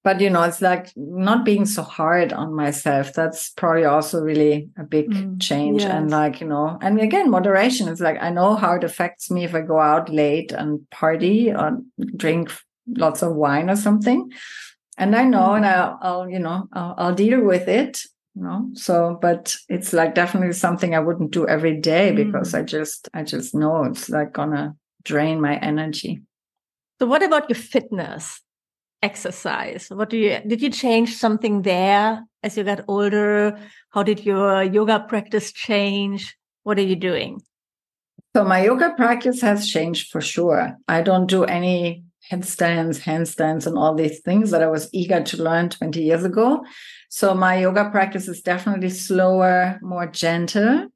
[0.03, 3.11] But you know, it's like not being so hard on myself.
[3.11, 5.81] That's probably also really a big mm, change.
[5.81, 5.91] Yes.
[5.91, 9.43] And like, you know, and again, moderation is like I know how it affects me
[9.43, 11.79] if I go out late and party or
[12.15, 12.53] drink
[12.95, 14.31] lots of wine or something
[14.97, 16.03] and I know, and mm-hmm.
[16.03, 18.01] I'll, I'll you know, I'll, I'll, deal with it.
[18.35, 22.59] You know, so but it's like definitely something I wouldn't do every day because mm.
[22.59, 26.21] I just, I just know it's like gonna drain my energy.
[26.99, 28.41] So, what about your fitness,
[29.01, 29.87] exercise?
[29.89, 33.57] What do you did you change something there as you got older?
[33.89, 36.37] How did your yoga practice change?
[36.63, 37.41] What are you doing?
[38.35, 40.77] So my yoga practice has changed for sure.
[40.87, 45.43] I don't do any headstands, handstands, and all these things that I was eager to
[45.43, 46.63] learn 20 years ago.
[47.09, 50.87] So my yoga practice is definitely slower, more gentle,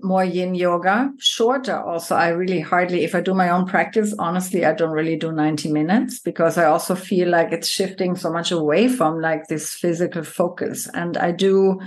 [0.00, 2.14] more yin yoga, shorter also.
[2.14, 5.72] I really hardly, if I do my own practice, honestly, I don't really do 90
[5.72, 10.22] minutes because I also feel like it's shifting so much away from like this physical
[10.22, 10.88] focus.
[10.94, 11.80] And I do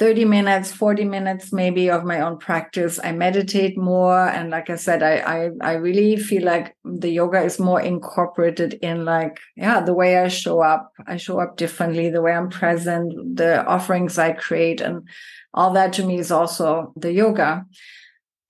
[0.00, 2.98] 30 minutes 40 minutes maybe of my own practice.
[3.04, 7.42] I meditate more and like i said I, I i really feel like the yoga
[7.42, 10.90] is more incorporated in like yeah the way i show up.
[11.06, 15.06] I show up differently the way i'm present the offerings i create and
[15.52, 17.66] all that to me is also the yoga.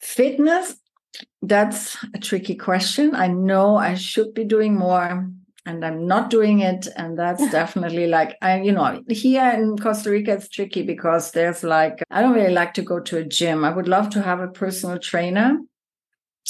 [0.00, 0.76] Fitness?
[1.42, 3.16] That's a tricky question.
[3.16, 5.28] I know i should be doing more
[5.70, 6.88] and I'm not doing it.
[6.96, 11.62] And that's definitely like, I, you know, here in Costa Rica, it's tricky because there's
[11.62, 13.64] like, I don't really like to go to a gym.
[13.64, 15.58] I would love to have a personal trainer.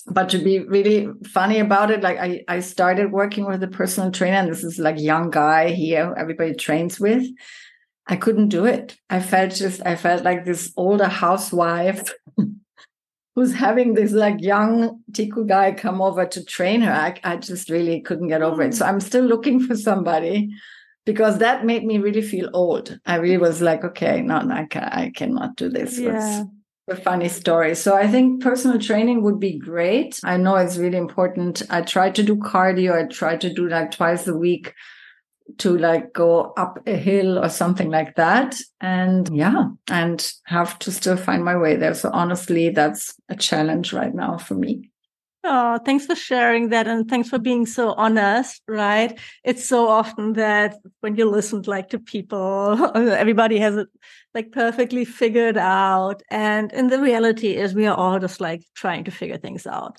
[0.06, 4.10] But to be really funny about it, like I, I started working with a personal
[4.10, 7.26] trainer, and this is like young guy here, everybody trains with.
[8.06, 8.96] I couldn't do it.
[9.10, 12.14] I felt just, I felt like this older housewife
[13.34, 16.92] who's having this like young Tiku guy come over to train her.
[16.92, 18.74] I, I just really couldn't get over it.
[18.74, 18.90] So hmm.
[18.90, 20.50] I'm still looking for somebody
[21.06, 22.98] because that made me really feel old.
[23.06, 25.98] I really was like, okay, no, no I, can, I cannot do this.
[25.98, 26.44] Yeah.
[26.88, 27.74] a funny story.
[27.76, 30.18] So I think personal training would be great.
[30.24, 31.62] I know it's really important.
[31.70, 32.92] I try to do cardio.
[32.92, 34.74] I try to do like twice a week
[35.58, 38.56] to like go up a hill or something like that.
[38.80, 41.94] And yeah, and have to still find my way there.
[41.94, 44.90] So honestly, that's a challenge right now for me.
[45.42, 49.18] Oh, thanks for sharing that and thanks for being so honest, right?
[49.42, 53.88] It's so often that when you listen like to people, everybody has it
[54.34, 56.22] like perfectly figured out.
[56.30, 59.96] And and the reality is we are all just like trying to figure things out.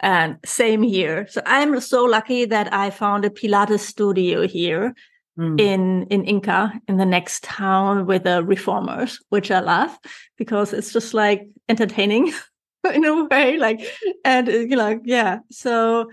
[0.00, 1.26] And same here.
[1.28, 4.94] So I'm so lucky that I found a Pilates studio here
[5.38, 5.60] mm.
[5.60, 9.96] in in Inca in the next town with the reformers, which I love
[10.36, 12.32] because it's just like entertaining.
[12.92, 13.80] in a way like
[14.24, 16.10] and uh, you know yeah so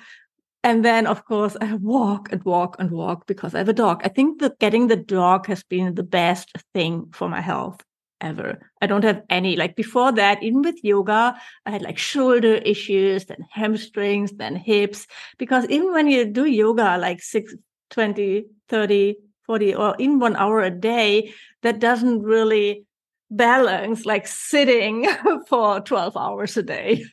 [0.63, 4.01] and then of course i walk and walk and walk because i have a dog
[4.05, 7.83] i think that getting the dog has been the best thing for my health
[8.21, 8.71] ever.
[8.81, 13.25] I don't have any like before that even with yoga i had like shoulder issues
[13.25, 15.07] then hamstrings then hips
[15.37, 17.55] because even when you do yoga like 6
[17.89, 22.85] 20 30 40 or even one hour a day that doesn't really
[23.29, 25.07] balance like sitting
[25.47, 27.03] for 12 hours a day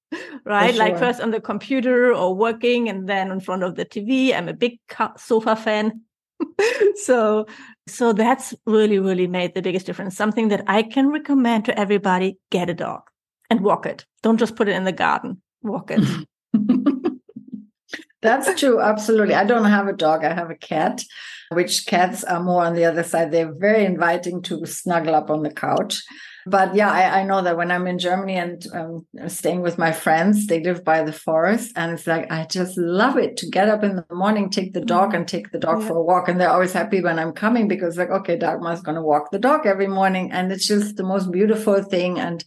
[0.44, 0.74] right?
[0.74, 0.84] Sure.
[0.84, 4.48] like first on the computer or working and then in front of the tv i'm
[4.48, 4.78] a big
[5.16, 6.02] sofa fan
[6.96, 7.46] so
[7.86, 10.16] so that's really really made the biggest difference.
[10.16, 13.02] Something that i can recommend to everybody get a dog
[13.50, 14.04] and walk it.
[14.22, 15.42] Don't just put it in the garden.
[15.62, 16.00] Walk it.
[18.20, 19.34] That's true absolutely.
[19.34, 21.02] I don't have a dog i have a cat
[21.50, 23.32] which cats are more on the other side.
[23.32, 26.02] They're very inviting to snuggle up on the couch.
[26.48, 29.92] But yeah, I, I know that when I'm in Germany and um, staying with my
[29.92, 31.72] friends, they live by the forest.
[31.76, 34.80] And it's like, I just love it to get up in the morning, take the
[34.80, 35.88] dog and take the dog yeah.
[35.88, 36.28] for a walk.
[36.28, 39.38] And they're always happy when I'm coming because, like, okay, Dagmar's going to walk the
[39.38, 40.32] dog every morning.
[40.32, 42.18] And it's just the most beautiful thing.
[42.18, 42.44] And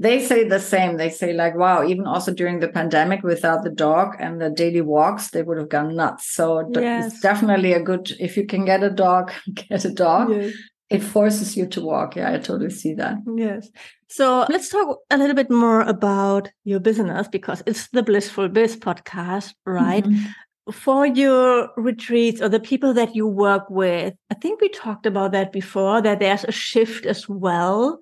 [0.00, 0.96] they say the same.
[0.96, 4.80] They say like, wow, even also during the pandemic without the dog and the daily
[4.80, 6.34] walks, they would have gone nuts.
[6.34, 7.12] So yes.
[7.12, 10.30] it's definitely a good, if you can get a dog, get a dog.
[10.30, 10.54] Yes.
[10.90, 12.16] It forces you to walk.
[12.16, 13.18] Yeah, I totally see that.
[13.36, 13.68] Yes.
[14.08, 18.76] So let's talk a little bit more about your business because it's the Blissful Biz
[18.78, 20.04] podcast, right?
[20.04, 20.72] Mm-hmm.
[20.72, 25.32] For your retreats or the people that you work with, I think we talked about
[25.32, 27.98] that before, that there's a shift as well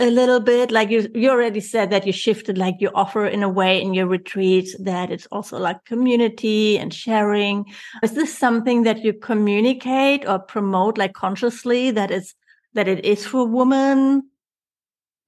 [0.00, 3.42] a little bit like you you already said that you shifted like your offer in
[3.42, 7.64] a way in your retreats that it's also like community and sharing.
[8.02, 12.34] Is this something that you communicate or promote like consciously that it's
[12.74, 14.28] that it is for women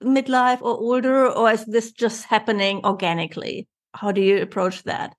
[0.02, 3.68] midlife or older or is this just happening organically?
[3.94, 5.15] How do you approach that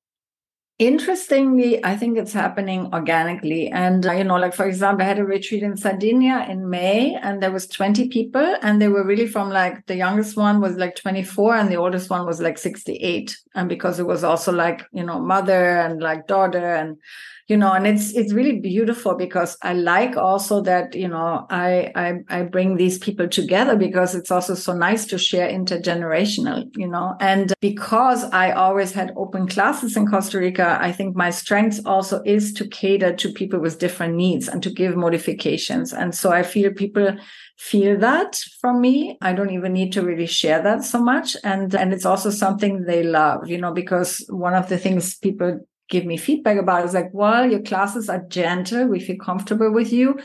[0.79, 3.67] Interestingly, I think it's happening organically.
[3.69, 7.15] And, uh, you know, like, for example, I had a retreat in Sardinia in May
[7.15, 10.75] and there was 20 people and they were really from like the youngest one was
[10.75, 13.35] like 24 and the oldest one was like 68.
[13.55, 16.97] And because it was also like, you know, mother and like daughter and,
[17.47, 21.91] you know and it's it's really beautiful because i like also that you know I,
[21.95, 26.87] I i bring these people together because it's also so nice to share intergenerational you
[26.87, 31.79] know and because i always had open classes in costa rica i think my strength
[31.85, 35.93] also is to cater to people with different needs and to give modifications.
[35.93, 37.17] And so i feel people
[37.57, 39.17] feel that from me.
[39.19, 41.35] I don't even need to really share that so much.
[41.43, 45.59] And and it's also something they love you know because one of the things people
[45.89, 48.87] give me feedback about It's like, well, your classes are gentle.
[48.87, 50.19] We feel comfortable with you,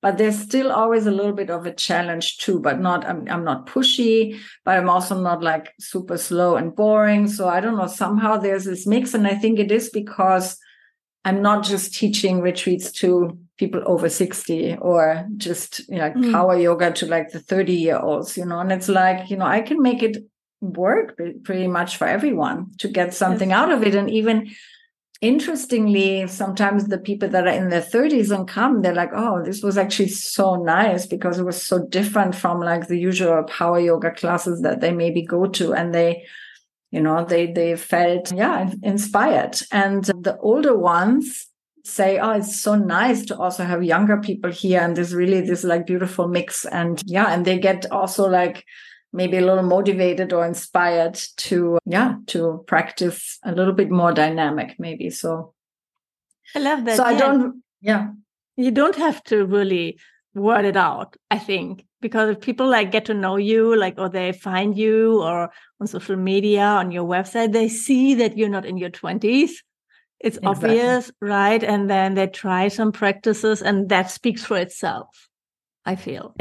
[0.00, 3.44] but there's still always a little bit of a challenge too, but not, I'm, I'm
[3.44, 7.26] not pushy, but I'm also not like super slow and boring.
[7.26, 9.14] So I don't know, somehow there's this mix.
[9.14, 10.56] And I think it is because
[11.24, 16.32] I'm not just teaching retreats to people over 60 or just you know, mm.
[16.32, 19.46] power yoga to like the 30 year olds, you know, and it's like, you know,
[19.46, 20.18] I can make it
[20.60, 23.58] work pretty much for everyone to get something yes.
[23.58, 23.94] out of it.
[23.94, 24.50] And even
[25.20, 29.62] interestingly, sometimes the people that are in their 30s and come, they're like, oh, this
[29.62, 34.12] was actually so nice because it was so different from like the usual power yoga
[34.12, 35.74] classes that they maybe go to.
[35.74, 36.24] And they,
[36.90, 39.58] you know, they they felt, yeah, inspired.
[39.72, 41.46] And the older ones
[41.84, 44.80] say, oh, it's so nice to also have younger people here.
[44.80, 46.64] And there's really this like beautiful mix.
[46.64, 48.64] And yeah, and they get also like
[49.12, 54.76] maybe a little motivated or inspired to yeah to practice a little bit more dynamic
[54.78, 55.10] maybe.
[55.10, 55.54] So
[56.54, 57.08] i love that so yeah.
[57.08, 58.08] i don't yeah.
[58.56, 60.00] You don't have to really
[60.34, 64.08] word it out i think because if people like get to know you like or
[64.08, 68.66] they find you or on social media on your website they see that you're not
[68.66, 69.50] in your 20s
[70.20, 70.70] it's exactly.
[70.70, 71.62] obvious right?
[71.62, 75.28] And then they try some practices and that speaks for itself
[75.84, 76.34] i feel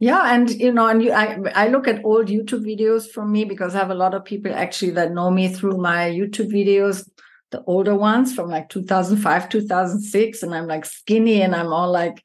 [0.00, 3.44] yeah, and you know, and you, I I look at old YouTube videos from me
[3.44, 7.08] because I have a lot of people actually that know me through my YouTube videos,
[7.50, 12.22] the older ones from like 2005, 2006, and I'm like skinny and I'm all like,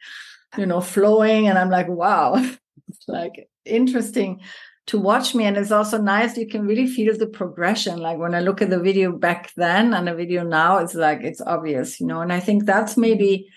[0.58, 2.36] you know, flowing, and I'm like, wow,
[3.08, 4.42] like interesting.
[4.86, 8.36] to watch me and it's also nice you can really feel the progression like when
[8.36, 12.02] i look at the video back then and the video now it's like it's obvious
[12.02, 13.48] you know and i think that's maybe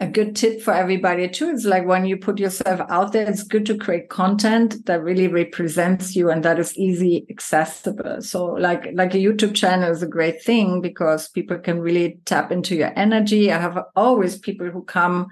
[0.00, 3.42] a good tip for everybody too is like when you put yourself out there it's
[3.42, 8.88] good to create content that really represents you and that is easy accessible so like
[8.94, 12.92] like a youtube channel is a great thing because people can really tap into your
[12.98, 15.28] energy i have always people who come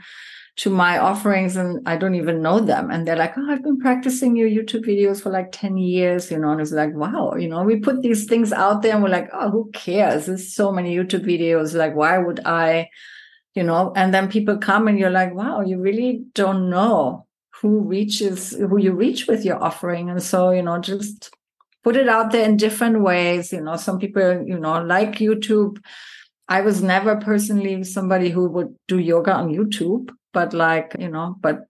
[0.59, 2.91] to my offerings and I don't even know them.
[2.91, 6.39] And they're like, Oh, I've been practicing your YouTube videos for like 10 years, you
[6.39, 9.09] know, and it's like, wow, you know, we put these things out there and we're
[9.09, 10.27] like, oh, who cares?
[10.27, 11.75] There's so many YouTube videos.
[11.75, 12.91] Like, why would I,
[13.59, 17.27] you know, and then people come and you're like, wow, you really don't know
[17.61, 20.11] who reaches, who you reach with your offering.
[20.11, 21.31] And so, you know, just
[21.83, 23.53] put it out there in different ways.
[23.53, 25.79] You know, some people, you know, like YouTube.
[26.49, 31.37] I was never personally somebody who would do yoga on YouTube but like you know
[31.41, 31.61] but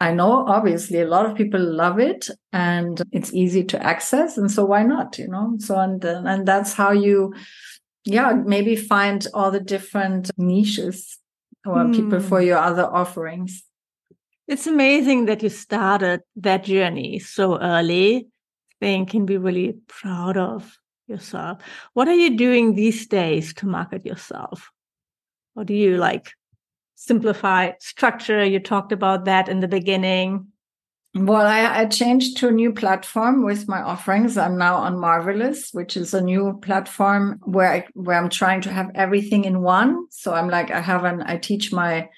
[0.00, 4.50] i know obviously a lot of people love it and it's easy to access and
[4.50, 7.34] so why not you know so and and that's how you
[8.04, 11.18] yeah maybe find all the different niches
[11.64, 11.94] or mm.
[11.94, 12.48] people for hmm.
[12.48, 13.62] your other offerings
[14.46, 18.26] it's amazing that you started that journey so early
[18.82, 21.62] I think can be really proud of yourself
[21.94, 24.70] what are you doing these days to market yourself
[25.56, 26.32] or do you like
[26.94, 28.44] simplify structure.
[28.44, 30.48] You talked about that in the beginning.
[31.16, 34.36] Well, I, I, changed to a new platform with my offerings.
[34.36, 38.72] I'm now on Marvelous, which is a new platform where I, where I'm trying to
[38.72, 40.06] have everything in one.
[40.10, 42.08] So I'm like, I have an, I teach my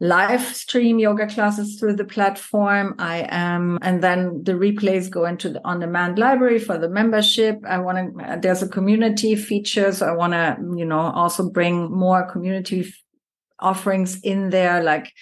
[0.00, 2.96] live stream yoga classes through the platform.
[2.98, 7.60] I am, and then the replays go into the on demand library for the membership.
[7.64, 9.92] I want to, there's a community feature.
[9.92, 12.92] So I want to, you know, also bring more community
[13.60, 15.12] offerings in there, like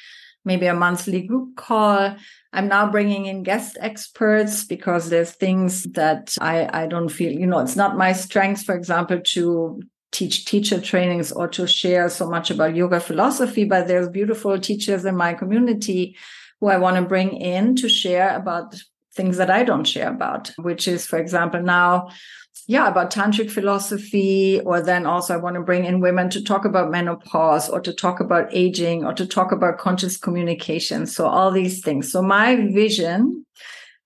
[0.46, 2.16] maybe a monthly group call.
[2.52, 7.46] I'm now bringing in guest experts because there's things that I, I don't feel, you
[7.46, 9.80] know, it's not my strength, for example, to
[10.10, 15.06] teach teacher trainings or to share so much about yoga philosophy, but there's beautiful teachers
[15.06, 16.16] in my community
[16.60, 18.76] who I want to bring in to share about
[19.14, 22.10] things that I don't share about, which is, for example, now
[22.66, 26.64] yeah, about tantric philosophy, or then also I want to bring in women to talk
[26.64, 31.06] about menopause or to talk about aging or to talk about conscious communication.
[31.06, 32.10] So all these things.
[32.10, 33.44] So my vision,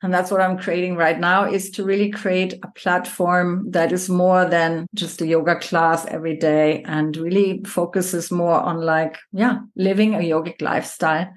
[0.03, 4.09] and that's what I'm creating right now, is to really create a platform that is
[4.09, 9.59] more than just a yoga class every day and really focuses more on like, yeah,
[9.75, 11.29] living a yogic lifestyle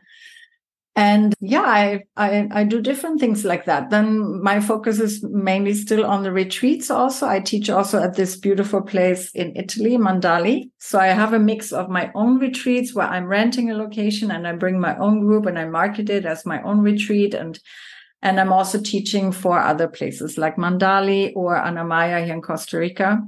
[1.00, 3.90] and yeah I, I, I do different things like that.
[3.90, 7.26] Then my focus is mainly still on the retreats also.
[7.26, 10.70] I teach also at this beautiful place in italy mandali.
[10.80, 14.46] So i have a mix of my own retreats where i'm renting a location and
[14.46, 17.34] i bring my own group and i market it as my own retreat.
[17.34, 17.58] And
[18.22, 23.22] and i'm also teaching for other places like mandali or anamaya here in costa rica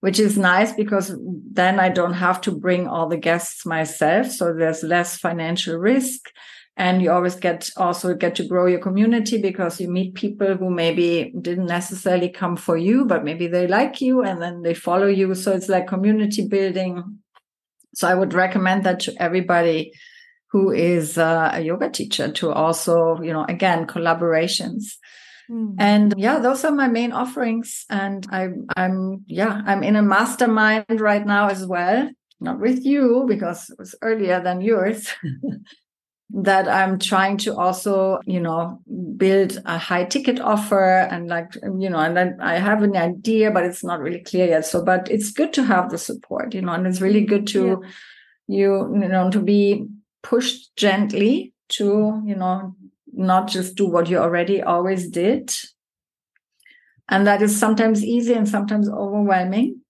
[0.00, 1.14] which is nice because
[1.60, 4.30] then i don't have to bring all the guests myself.
[4.30, 6.30] So there's less financial risk
[6.76, 10.70] and you always get also get to grow your community because you meet people who
[10.70, 15.06] maybe didn't necessarily come for you but maybe they like you and then they follow
[15.06, 15.34] you.
[15.34, 17.18] So it's like community building.
[17.94, 19.92] So i would recommend that to everybody
[20.50, 24.96] who is uh, a yoga teacher to also you know again collaborations.
[25.50, 25.74] Mm.
[25.78, 27.84] and yeah those are my main offerings.
[27.90, 32.08] And i i'm yeah i'm in a mastermind right now as well.
[32.40, 35.08] Not with you because it was earlier than yours
[36.34, 38.80] that I'm trying to also, you know,
[39.16, 43.50] build a high ticket offer and like, you know, and then I have an idea,
[43.50, 44.64] but it's not really clear yet.
[44.64, 47.82] So, but it's good to have the support, you know, and it's really good to
[48.48, 48.56] yeah.
[48.56, 49.86] you, you know, to be
[50.22, 52.74] pushed gently to, you know,
[53.12, 55.52] not just do what you already always did.
[57.10, 59.81] And that is sometimes easy and sometimes overwhelming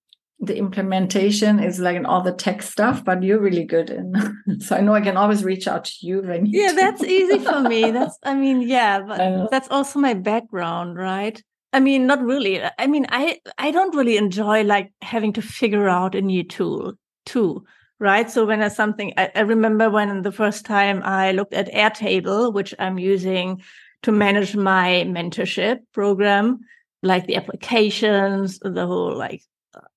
[0.45, 4.13] the implementation is like in all the tech stuff, but you're really good in.
[4.59, 6.21] so I know I can always reach out to you.
[6.21, 6.75] When yeah, to.
[6.75, 7.91] that's easy for me.
[7.91, 11.41] That's, I mean, yeah, but that's also my background, right?
[11.71, 12.61] I mean, not really.
[12.77, 16.93] I mean, I I don't really enjoy like having to figure out a new tool
[17.25, 17.63] too,
[17.99, 18.29] right?
[18.29, 22.53] So when there's something, I, I remember when the first time I looked at Airtable,
[22.53, 23.61] which I'm using
[24.03, 26.59] to manage my mentorship program,
[27.01, 29.41] like the applications, the whole like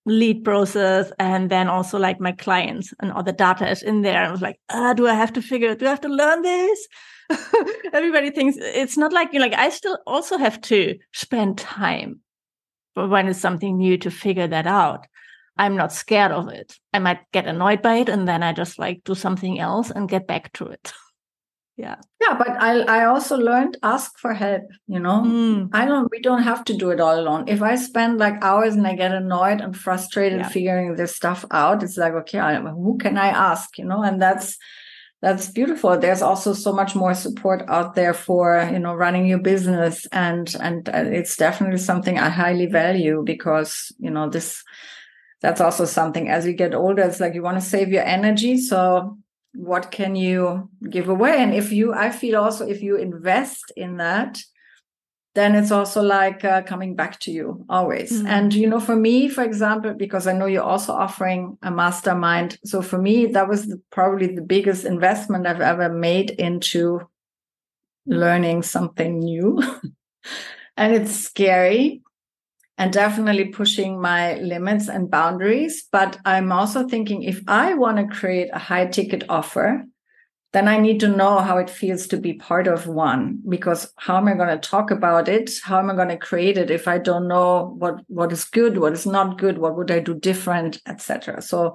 [0.05, 4.23] lead process and then also like my clients and all the data is in there.
[4.23, 5.79] I was like, ah, do I have to figure, it?
[5.79, 6.89] do I have to learn this?
[7.93, 12.21] Everybody thinks it's not like, you know, like I still also have to spend time
[12.95, 15.07] when it's something new to figure that out.
[15.59, 16.77] I'm not scared of it.
[16.93, 20.09] I might get annoyed by it and then I just like do something else and
[20.09, 20.93] get back to it.
[21.77, 21.97] yeah.
[22.21, 25.23] Yeah but i i also learned ask for help you know?
[25.23, 25.71] Mm.
[25.73, 27.45] i don't we don't have to do it all alone.
[27.49, 30.49] If i spend like hours and i get annoyed and frustrated yeah.
[30.49, 34.03] figuring this stuff out it's like okay I, who can i ask you know?
[34.03, 34.59] And that's
[35.23, 35.99] that's beautiful.
[35.99, 40.55] There's also so much more support out there for you know running your business and
[40.61, 44.63] and it's definitely something i highly value because you know this
[45.41, 48.59] that's also something as you get older it's like you want to save your energy
[48.59, 49.17] so
[49.57, 51.43] what can you give away?
[51.43, 54.43] And if you i feel also if you invest in that
[55.35, 58.11] then it's also like uh, coming back to you always.
[58.11, 58.27] Mm-hmm.
[58.27, 62.59] and you know for me for example because i know you're also offering a mastermind
[62.65, 67.01] so for me that was the, probably the biggest investment i've ever made into
[68.07, 69.63] learning something new.
[70.79, 72.03] And it's scary
[72.79, 75.87] and definitely pushing my limits and boundaries.
[75.91, 79.85] But I'm also thinking if I want to create a high ticket offer,
[80.53, 84.17] then I need to know how it feels to be part of one because how
[84.17, 85.51] am I going to talk about it?
[85.63, 88.79] How am I going to create it if I don't know what what is good,
[88.79, 91.43] what is not good, what would I do different, etc.
[91.43, 91.75] So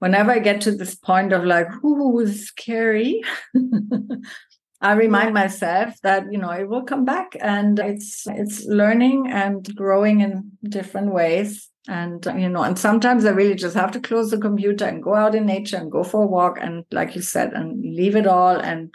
[0.00, 3.22] whenever I get to this point of like, ooh, scary,
[4.80, 9.74] I remind myself that you know it will come back and it's it's learning and
[9.74, 14.30] growing in different ways and you know and sometimes I really just have to close
[14.30, 17.22] the computer and go out in nature and go for a walk and like you
[17.22, 18.94] said and leave it all and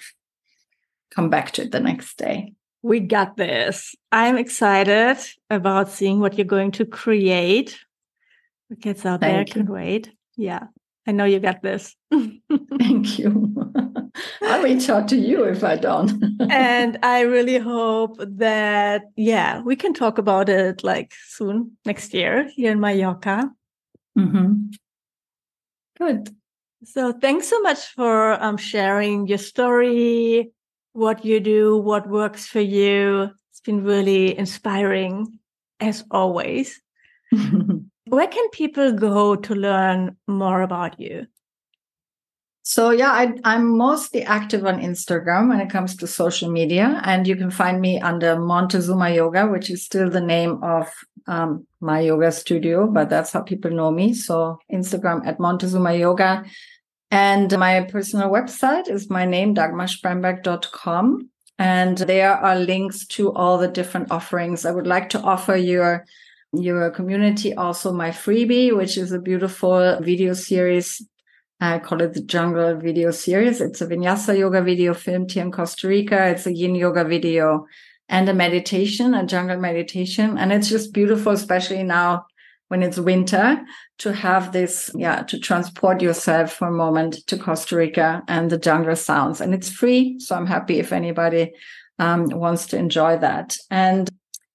[1.13, 2.53] come back to it the next day.
[2.81, 3.95] We got this.
[4.11, 5.17] I'm excited
[5.49, 7.79] about seeing what you're going to create.
[8.69, 9.39] It gets out Thank there.
[9.39, 9.65] You.
[9.65, 10.11] Can't wait.
[10.35, 10.67] Yeah.
[11.05, 11.95] I know you got this.
[12.79, 13.55] Thank you.
[14.41, 16.11] I'll reach out to you if I don't.
[16.49, 22.49] and I really hope that, yeah, we can talk about it like soon next year
[22.55, 23.51] here in Mallorca.
[24.17, 24.69] Mm-hmm.
[25.97, 26.35] Good.
[26.85, 30.51] So thanks so much for um, sharing your story,
[30.93, 33.29] what you do, what works for you.
[33.51, 35.39] It's been really inspiring
[35.79, 36.81] as always.
[38.13, 41.25] Where can people go to learn more about you?
[42.61, 47.25] So yeah, I, am mostly active on Instagram when it comes to social media, and
[47.25, 50.93] you can find me under Montezuma Yoga, which is still the name of
[51.25, 54.13] um, my yoga studio, but that's how people know me.
[54.13, 56.45] So Instagram at Montezuma Yoga,
[57.09, 63.67] and my personal website is my name dagmarspremberg.com, and there are links to all the
[63.67, 64.67] different offerings.
[64.67, 66.05] I would like to offer your
[66.53, 71.01] your community also my freebie, which is a beautiful video series
[71.63, 73.61] I call it the Jungle Video Series.
[73.61, 76.27] It's a Vinyasa yoga video filmed here in Costa Rica.
[76.27, 77.65] It's a Yin yoga video
[78.09, 80.37] and a meditation, a jungle meditation.
[80.37, 82.25] And it's just beautiful, especially now
[82.67, 83.61] when it's winter,
[83.99, 88.57] to have this, yeah, to transport yourself for a moment to Costa Rica and the
[88.57, 89.39] jungle sounds.
[89.39, 90.19] And it's free.
[90.19, 91.53] So I'm happy if anybody
[91.97, 93.55] um, wants to enjoy that.
[93.69, 94.09] And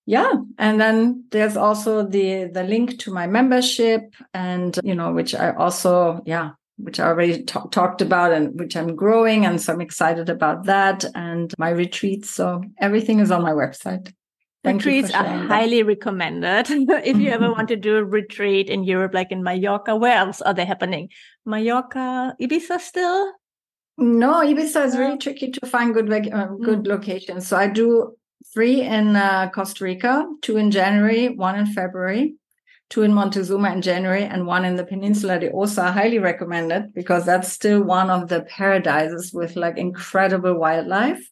[0.08, 5.34] yeah and then there's also the the link to my membership and you know which
[5.34, 9.44] i also yeah which I already t- talked about and which I'm growing.
[9.44, 12.30] And so I'm excited about that and my retreats.
[12.30, 14.12] So everything is on my website.
[14.64, 15.46] Thank Retreats are that.
[15.46, 16.66] highly recommended.
[16.70, 20.40] if you ever want to do a retreat in Europe, like in Mallorca, where else
[20.42, 21.10] are they happening?
[21.46, 23.32] Mallorca, Ibiza still?
[23.98, 26.86] No, Ibiza is really tricky to find good uh, good mm.
[26.86, 27.46] locations.
[27.46, 28.16] So I do
[28.52, 32.34] three in uh, Costa Rica, two in January, one in February
[32.90, 35.92] two in Montezuma in January and one in the Peninsula de Osa.
[35.92, 41.30] Highly recommended because that's still one of the paradises with like incredible wildlife.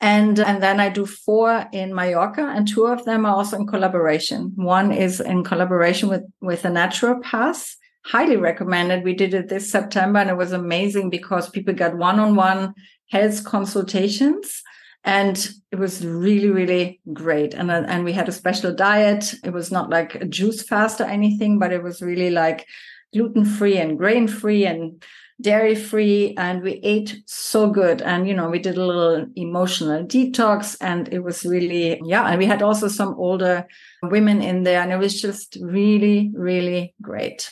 [0.00, 3.66] And, and then I do four in Mallorca and two of them are also in
[3.66, 4.52] collaboration.
[4.54, 7.74] One is in collaboration with, with a naturopath.
[8.04, 9.04] Highly recommended.
[9.04, 12.74] We did it this September and it was amazing because people got one-on-one
[13.10, 14.62] health consultations
[15.04, 17.54] and it was really really great.
[17.54, 19.34] And uh, and we had a special diet.
[19.44, 22.66] It was not like a juice fast or anything but it was really like
[23.12, 25.02] gluten free and grain free and
[25.40, 28.02] dairy free and we ate so good.
[28.02, 30.76] And you know we did a little emotional detox.
[30.80, 32.26] And it was really yeah.
[32.26, 33.66] And we had also some older
[34.02, 34.82] women in there.
[34.82, 37.50] And it was just really really great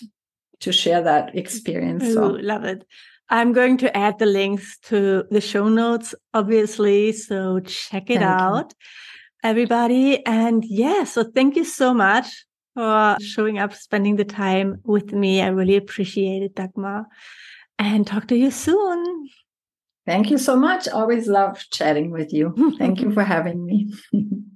[0.61, 2.05] to share that experience.
[2.05, 2.85] Ooh, so love it
[3.29, 7.13] I'm going to add the links to the show notes, obviously.
[7.13, 9.49] So check it thank out, you.
[9.49, 10.25] everybody.
[10.25, 15.43] And yeah, so thank you so much for showing up, spending the time with me.
[15.43, 17.07] I really appreciate it, Dagmar.
[17.79, 19.29] And talk to you soon.
[20.07, 20.87] Thank you so much.
[20.87, 22.55] Always love chatting with you.
[22.79, 23.93] Thank you for having me.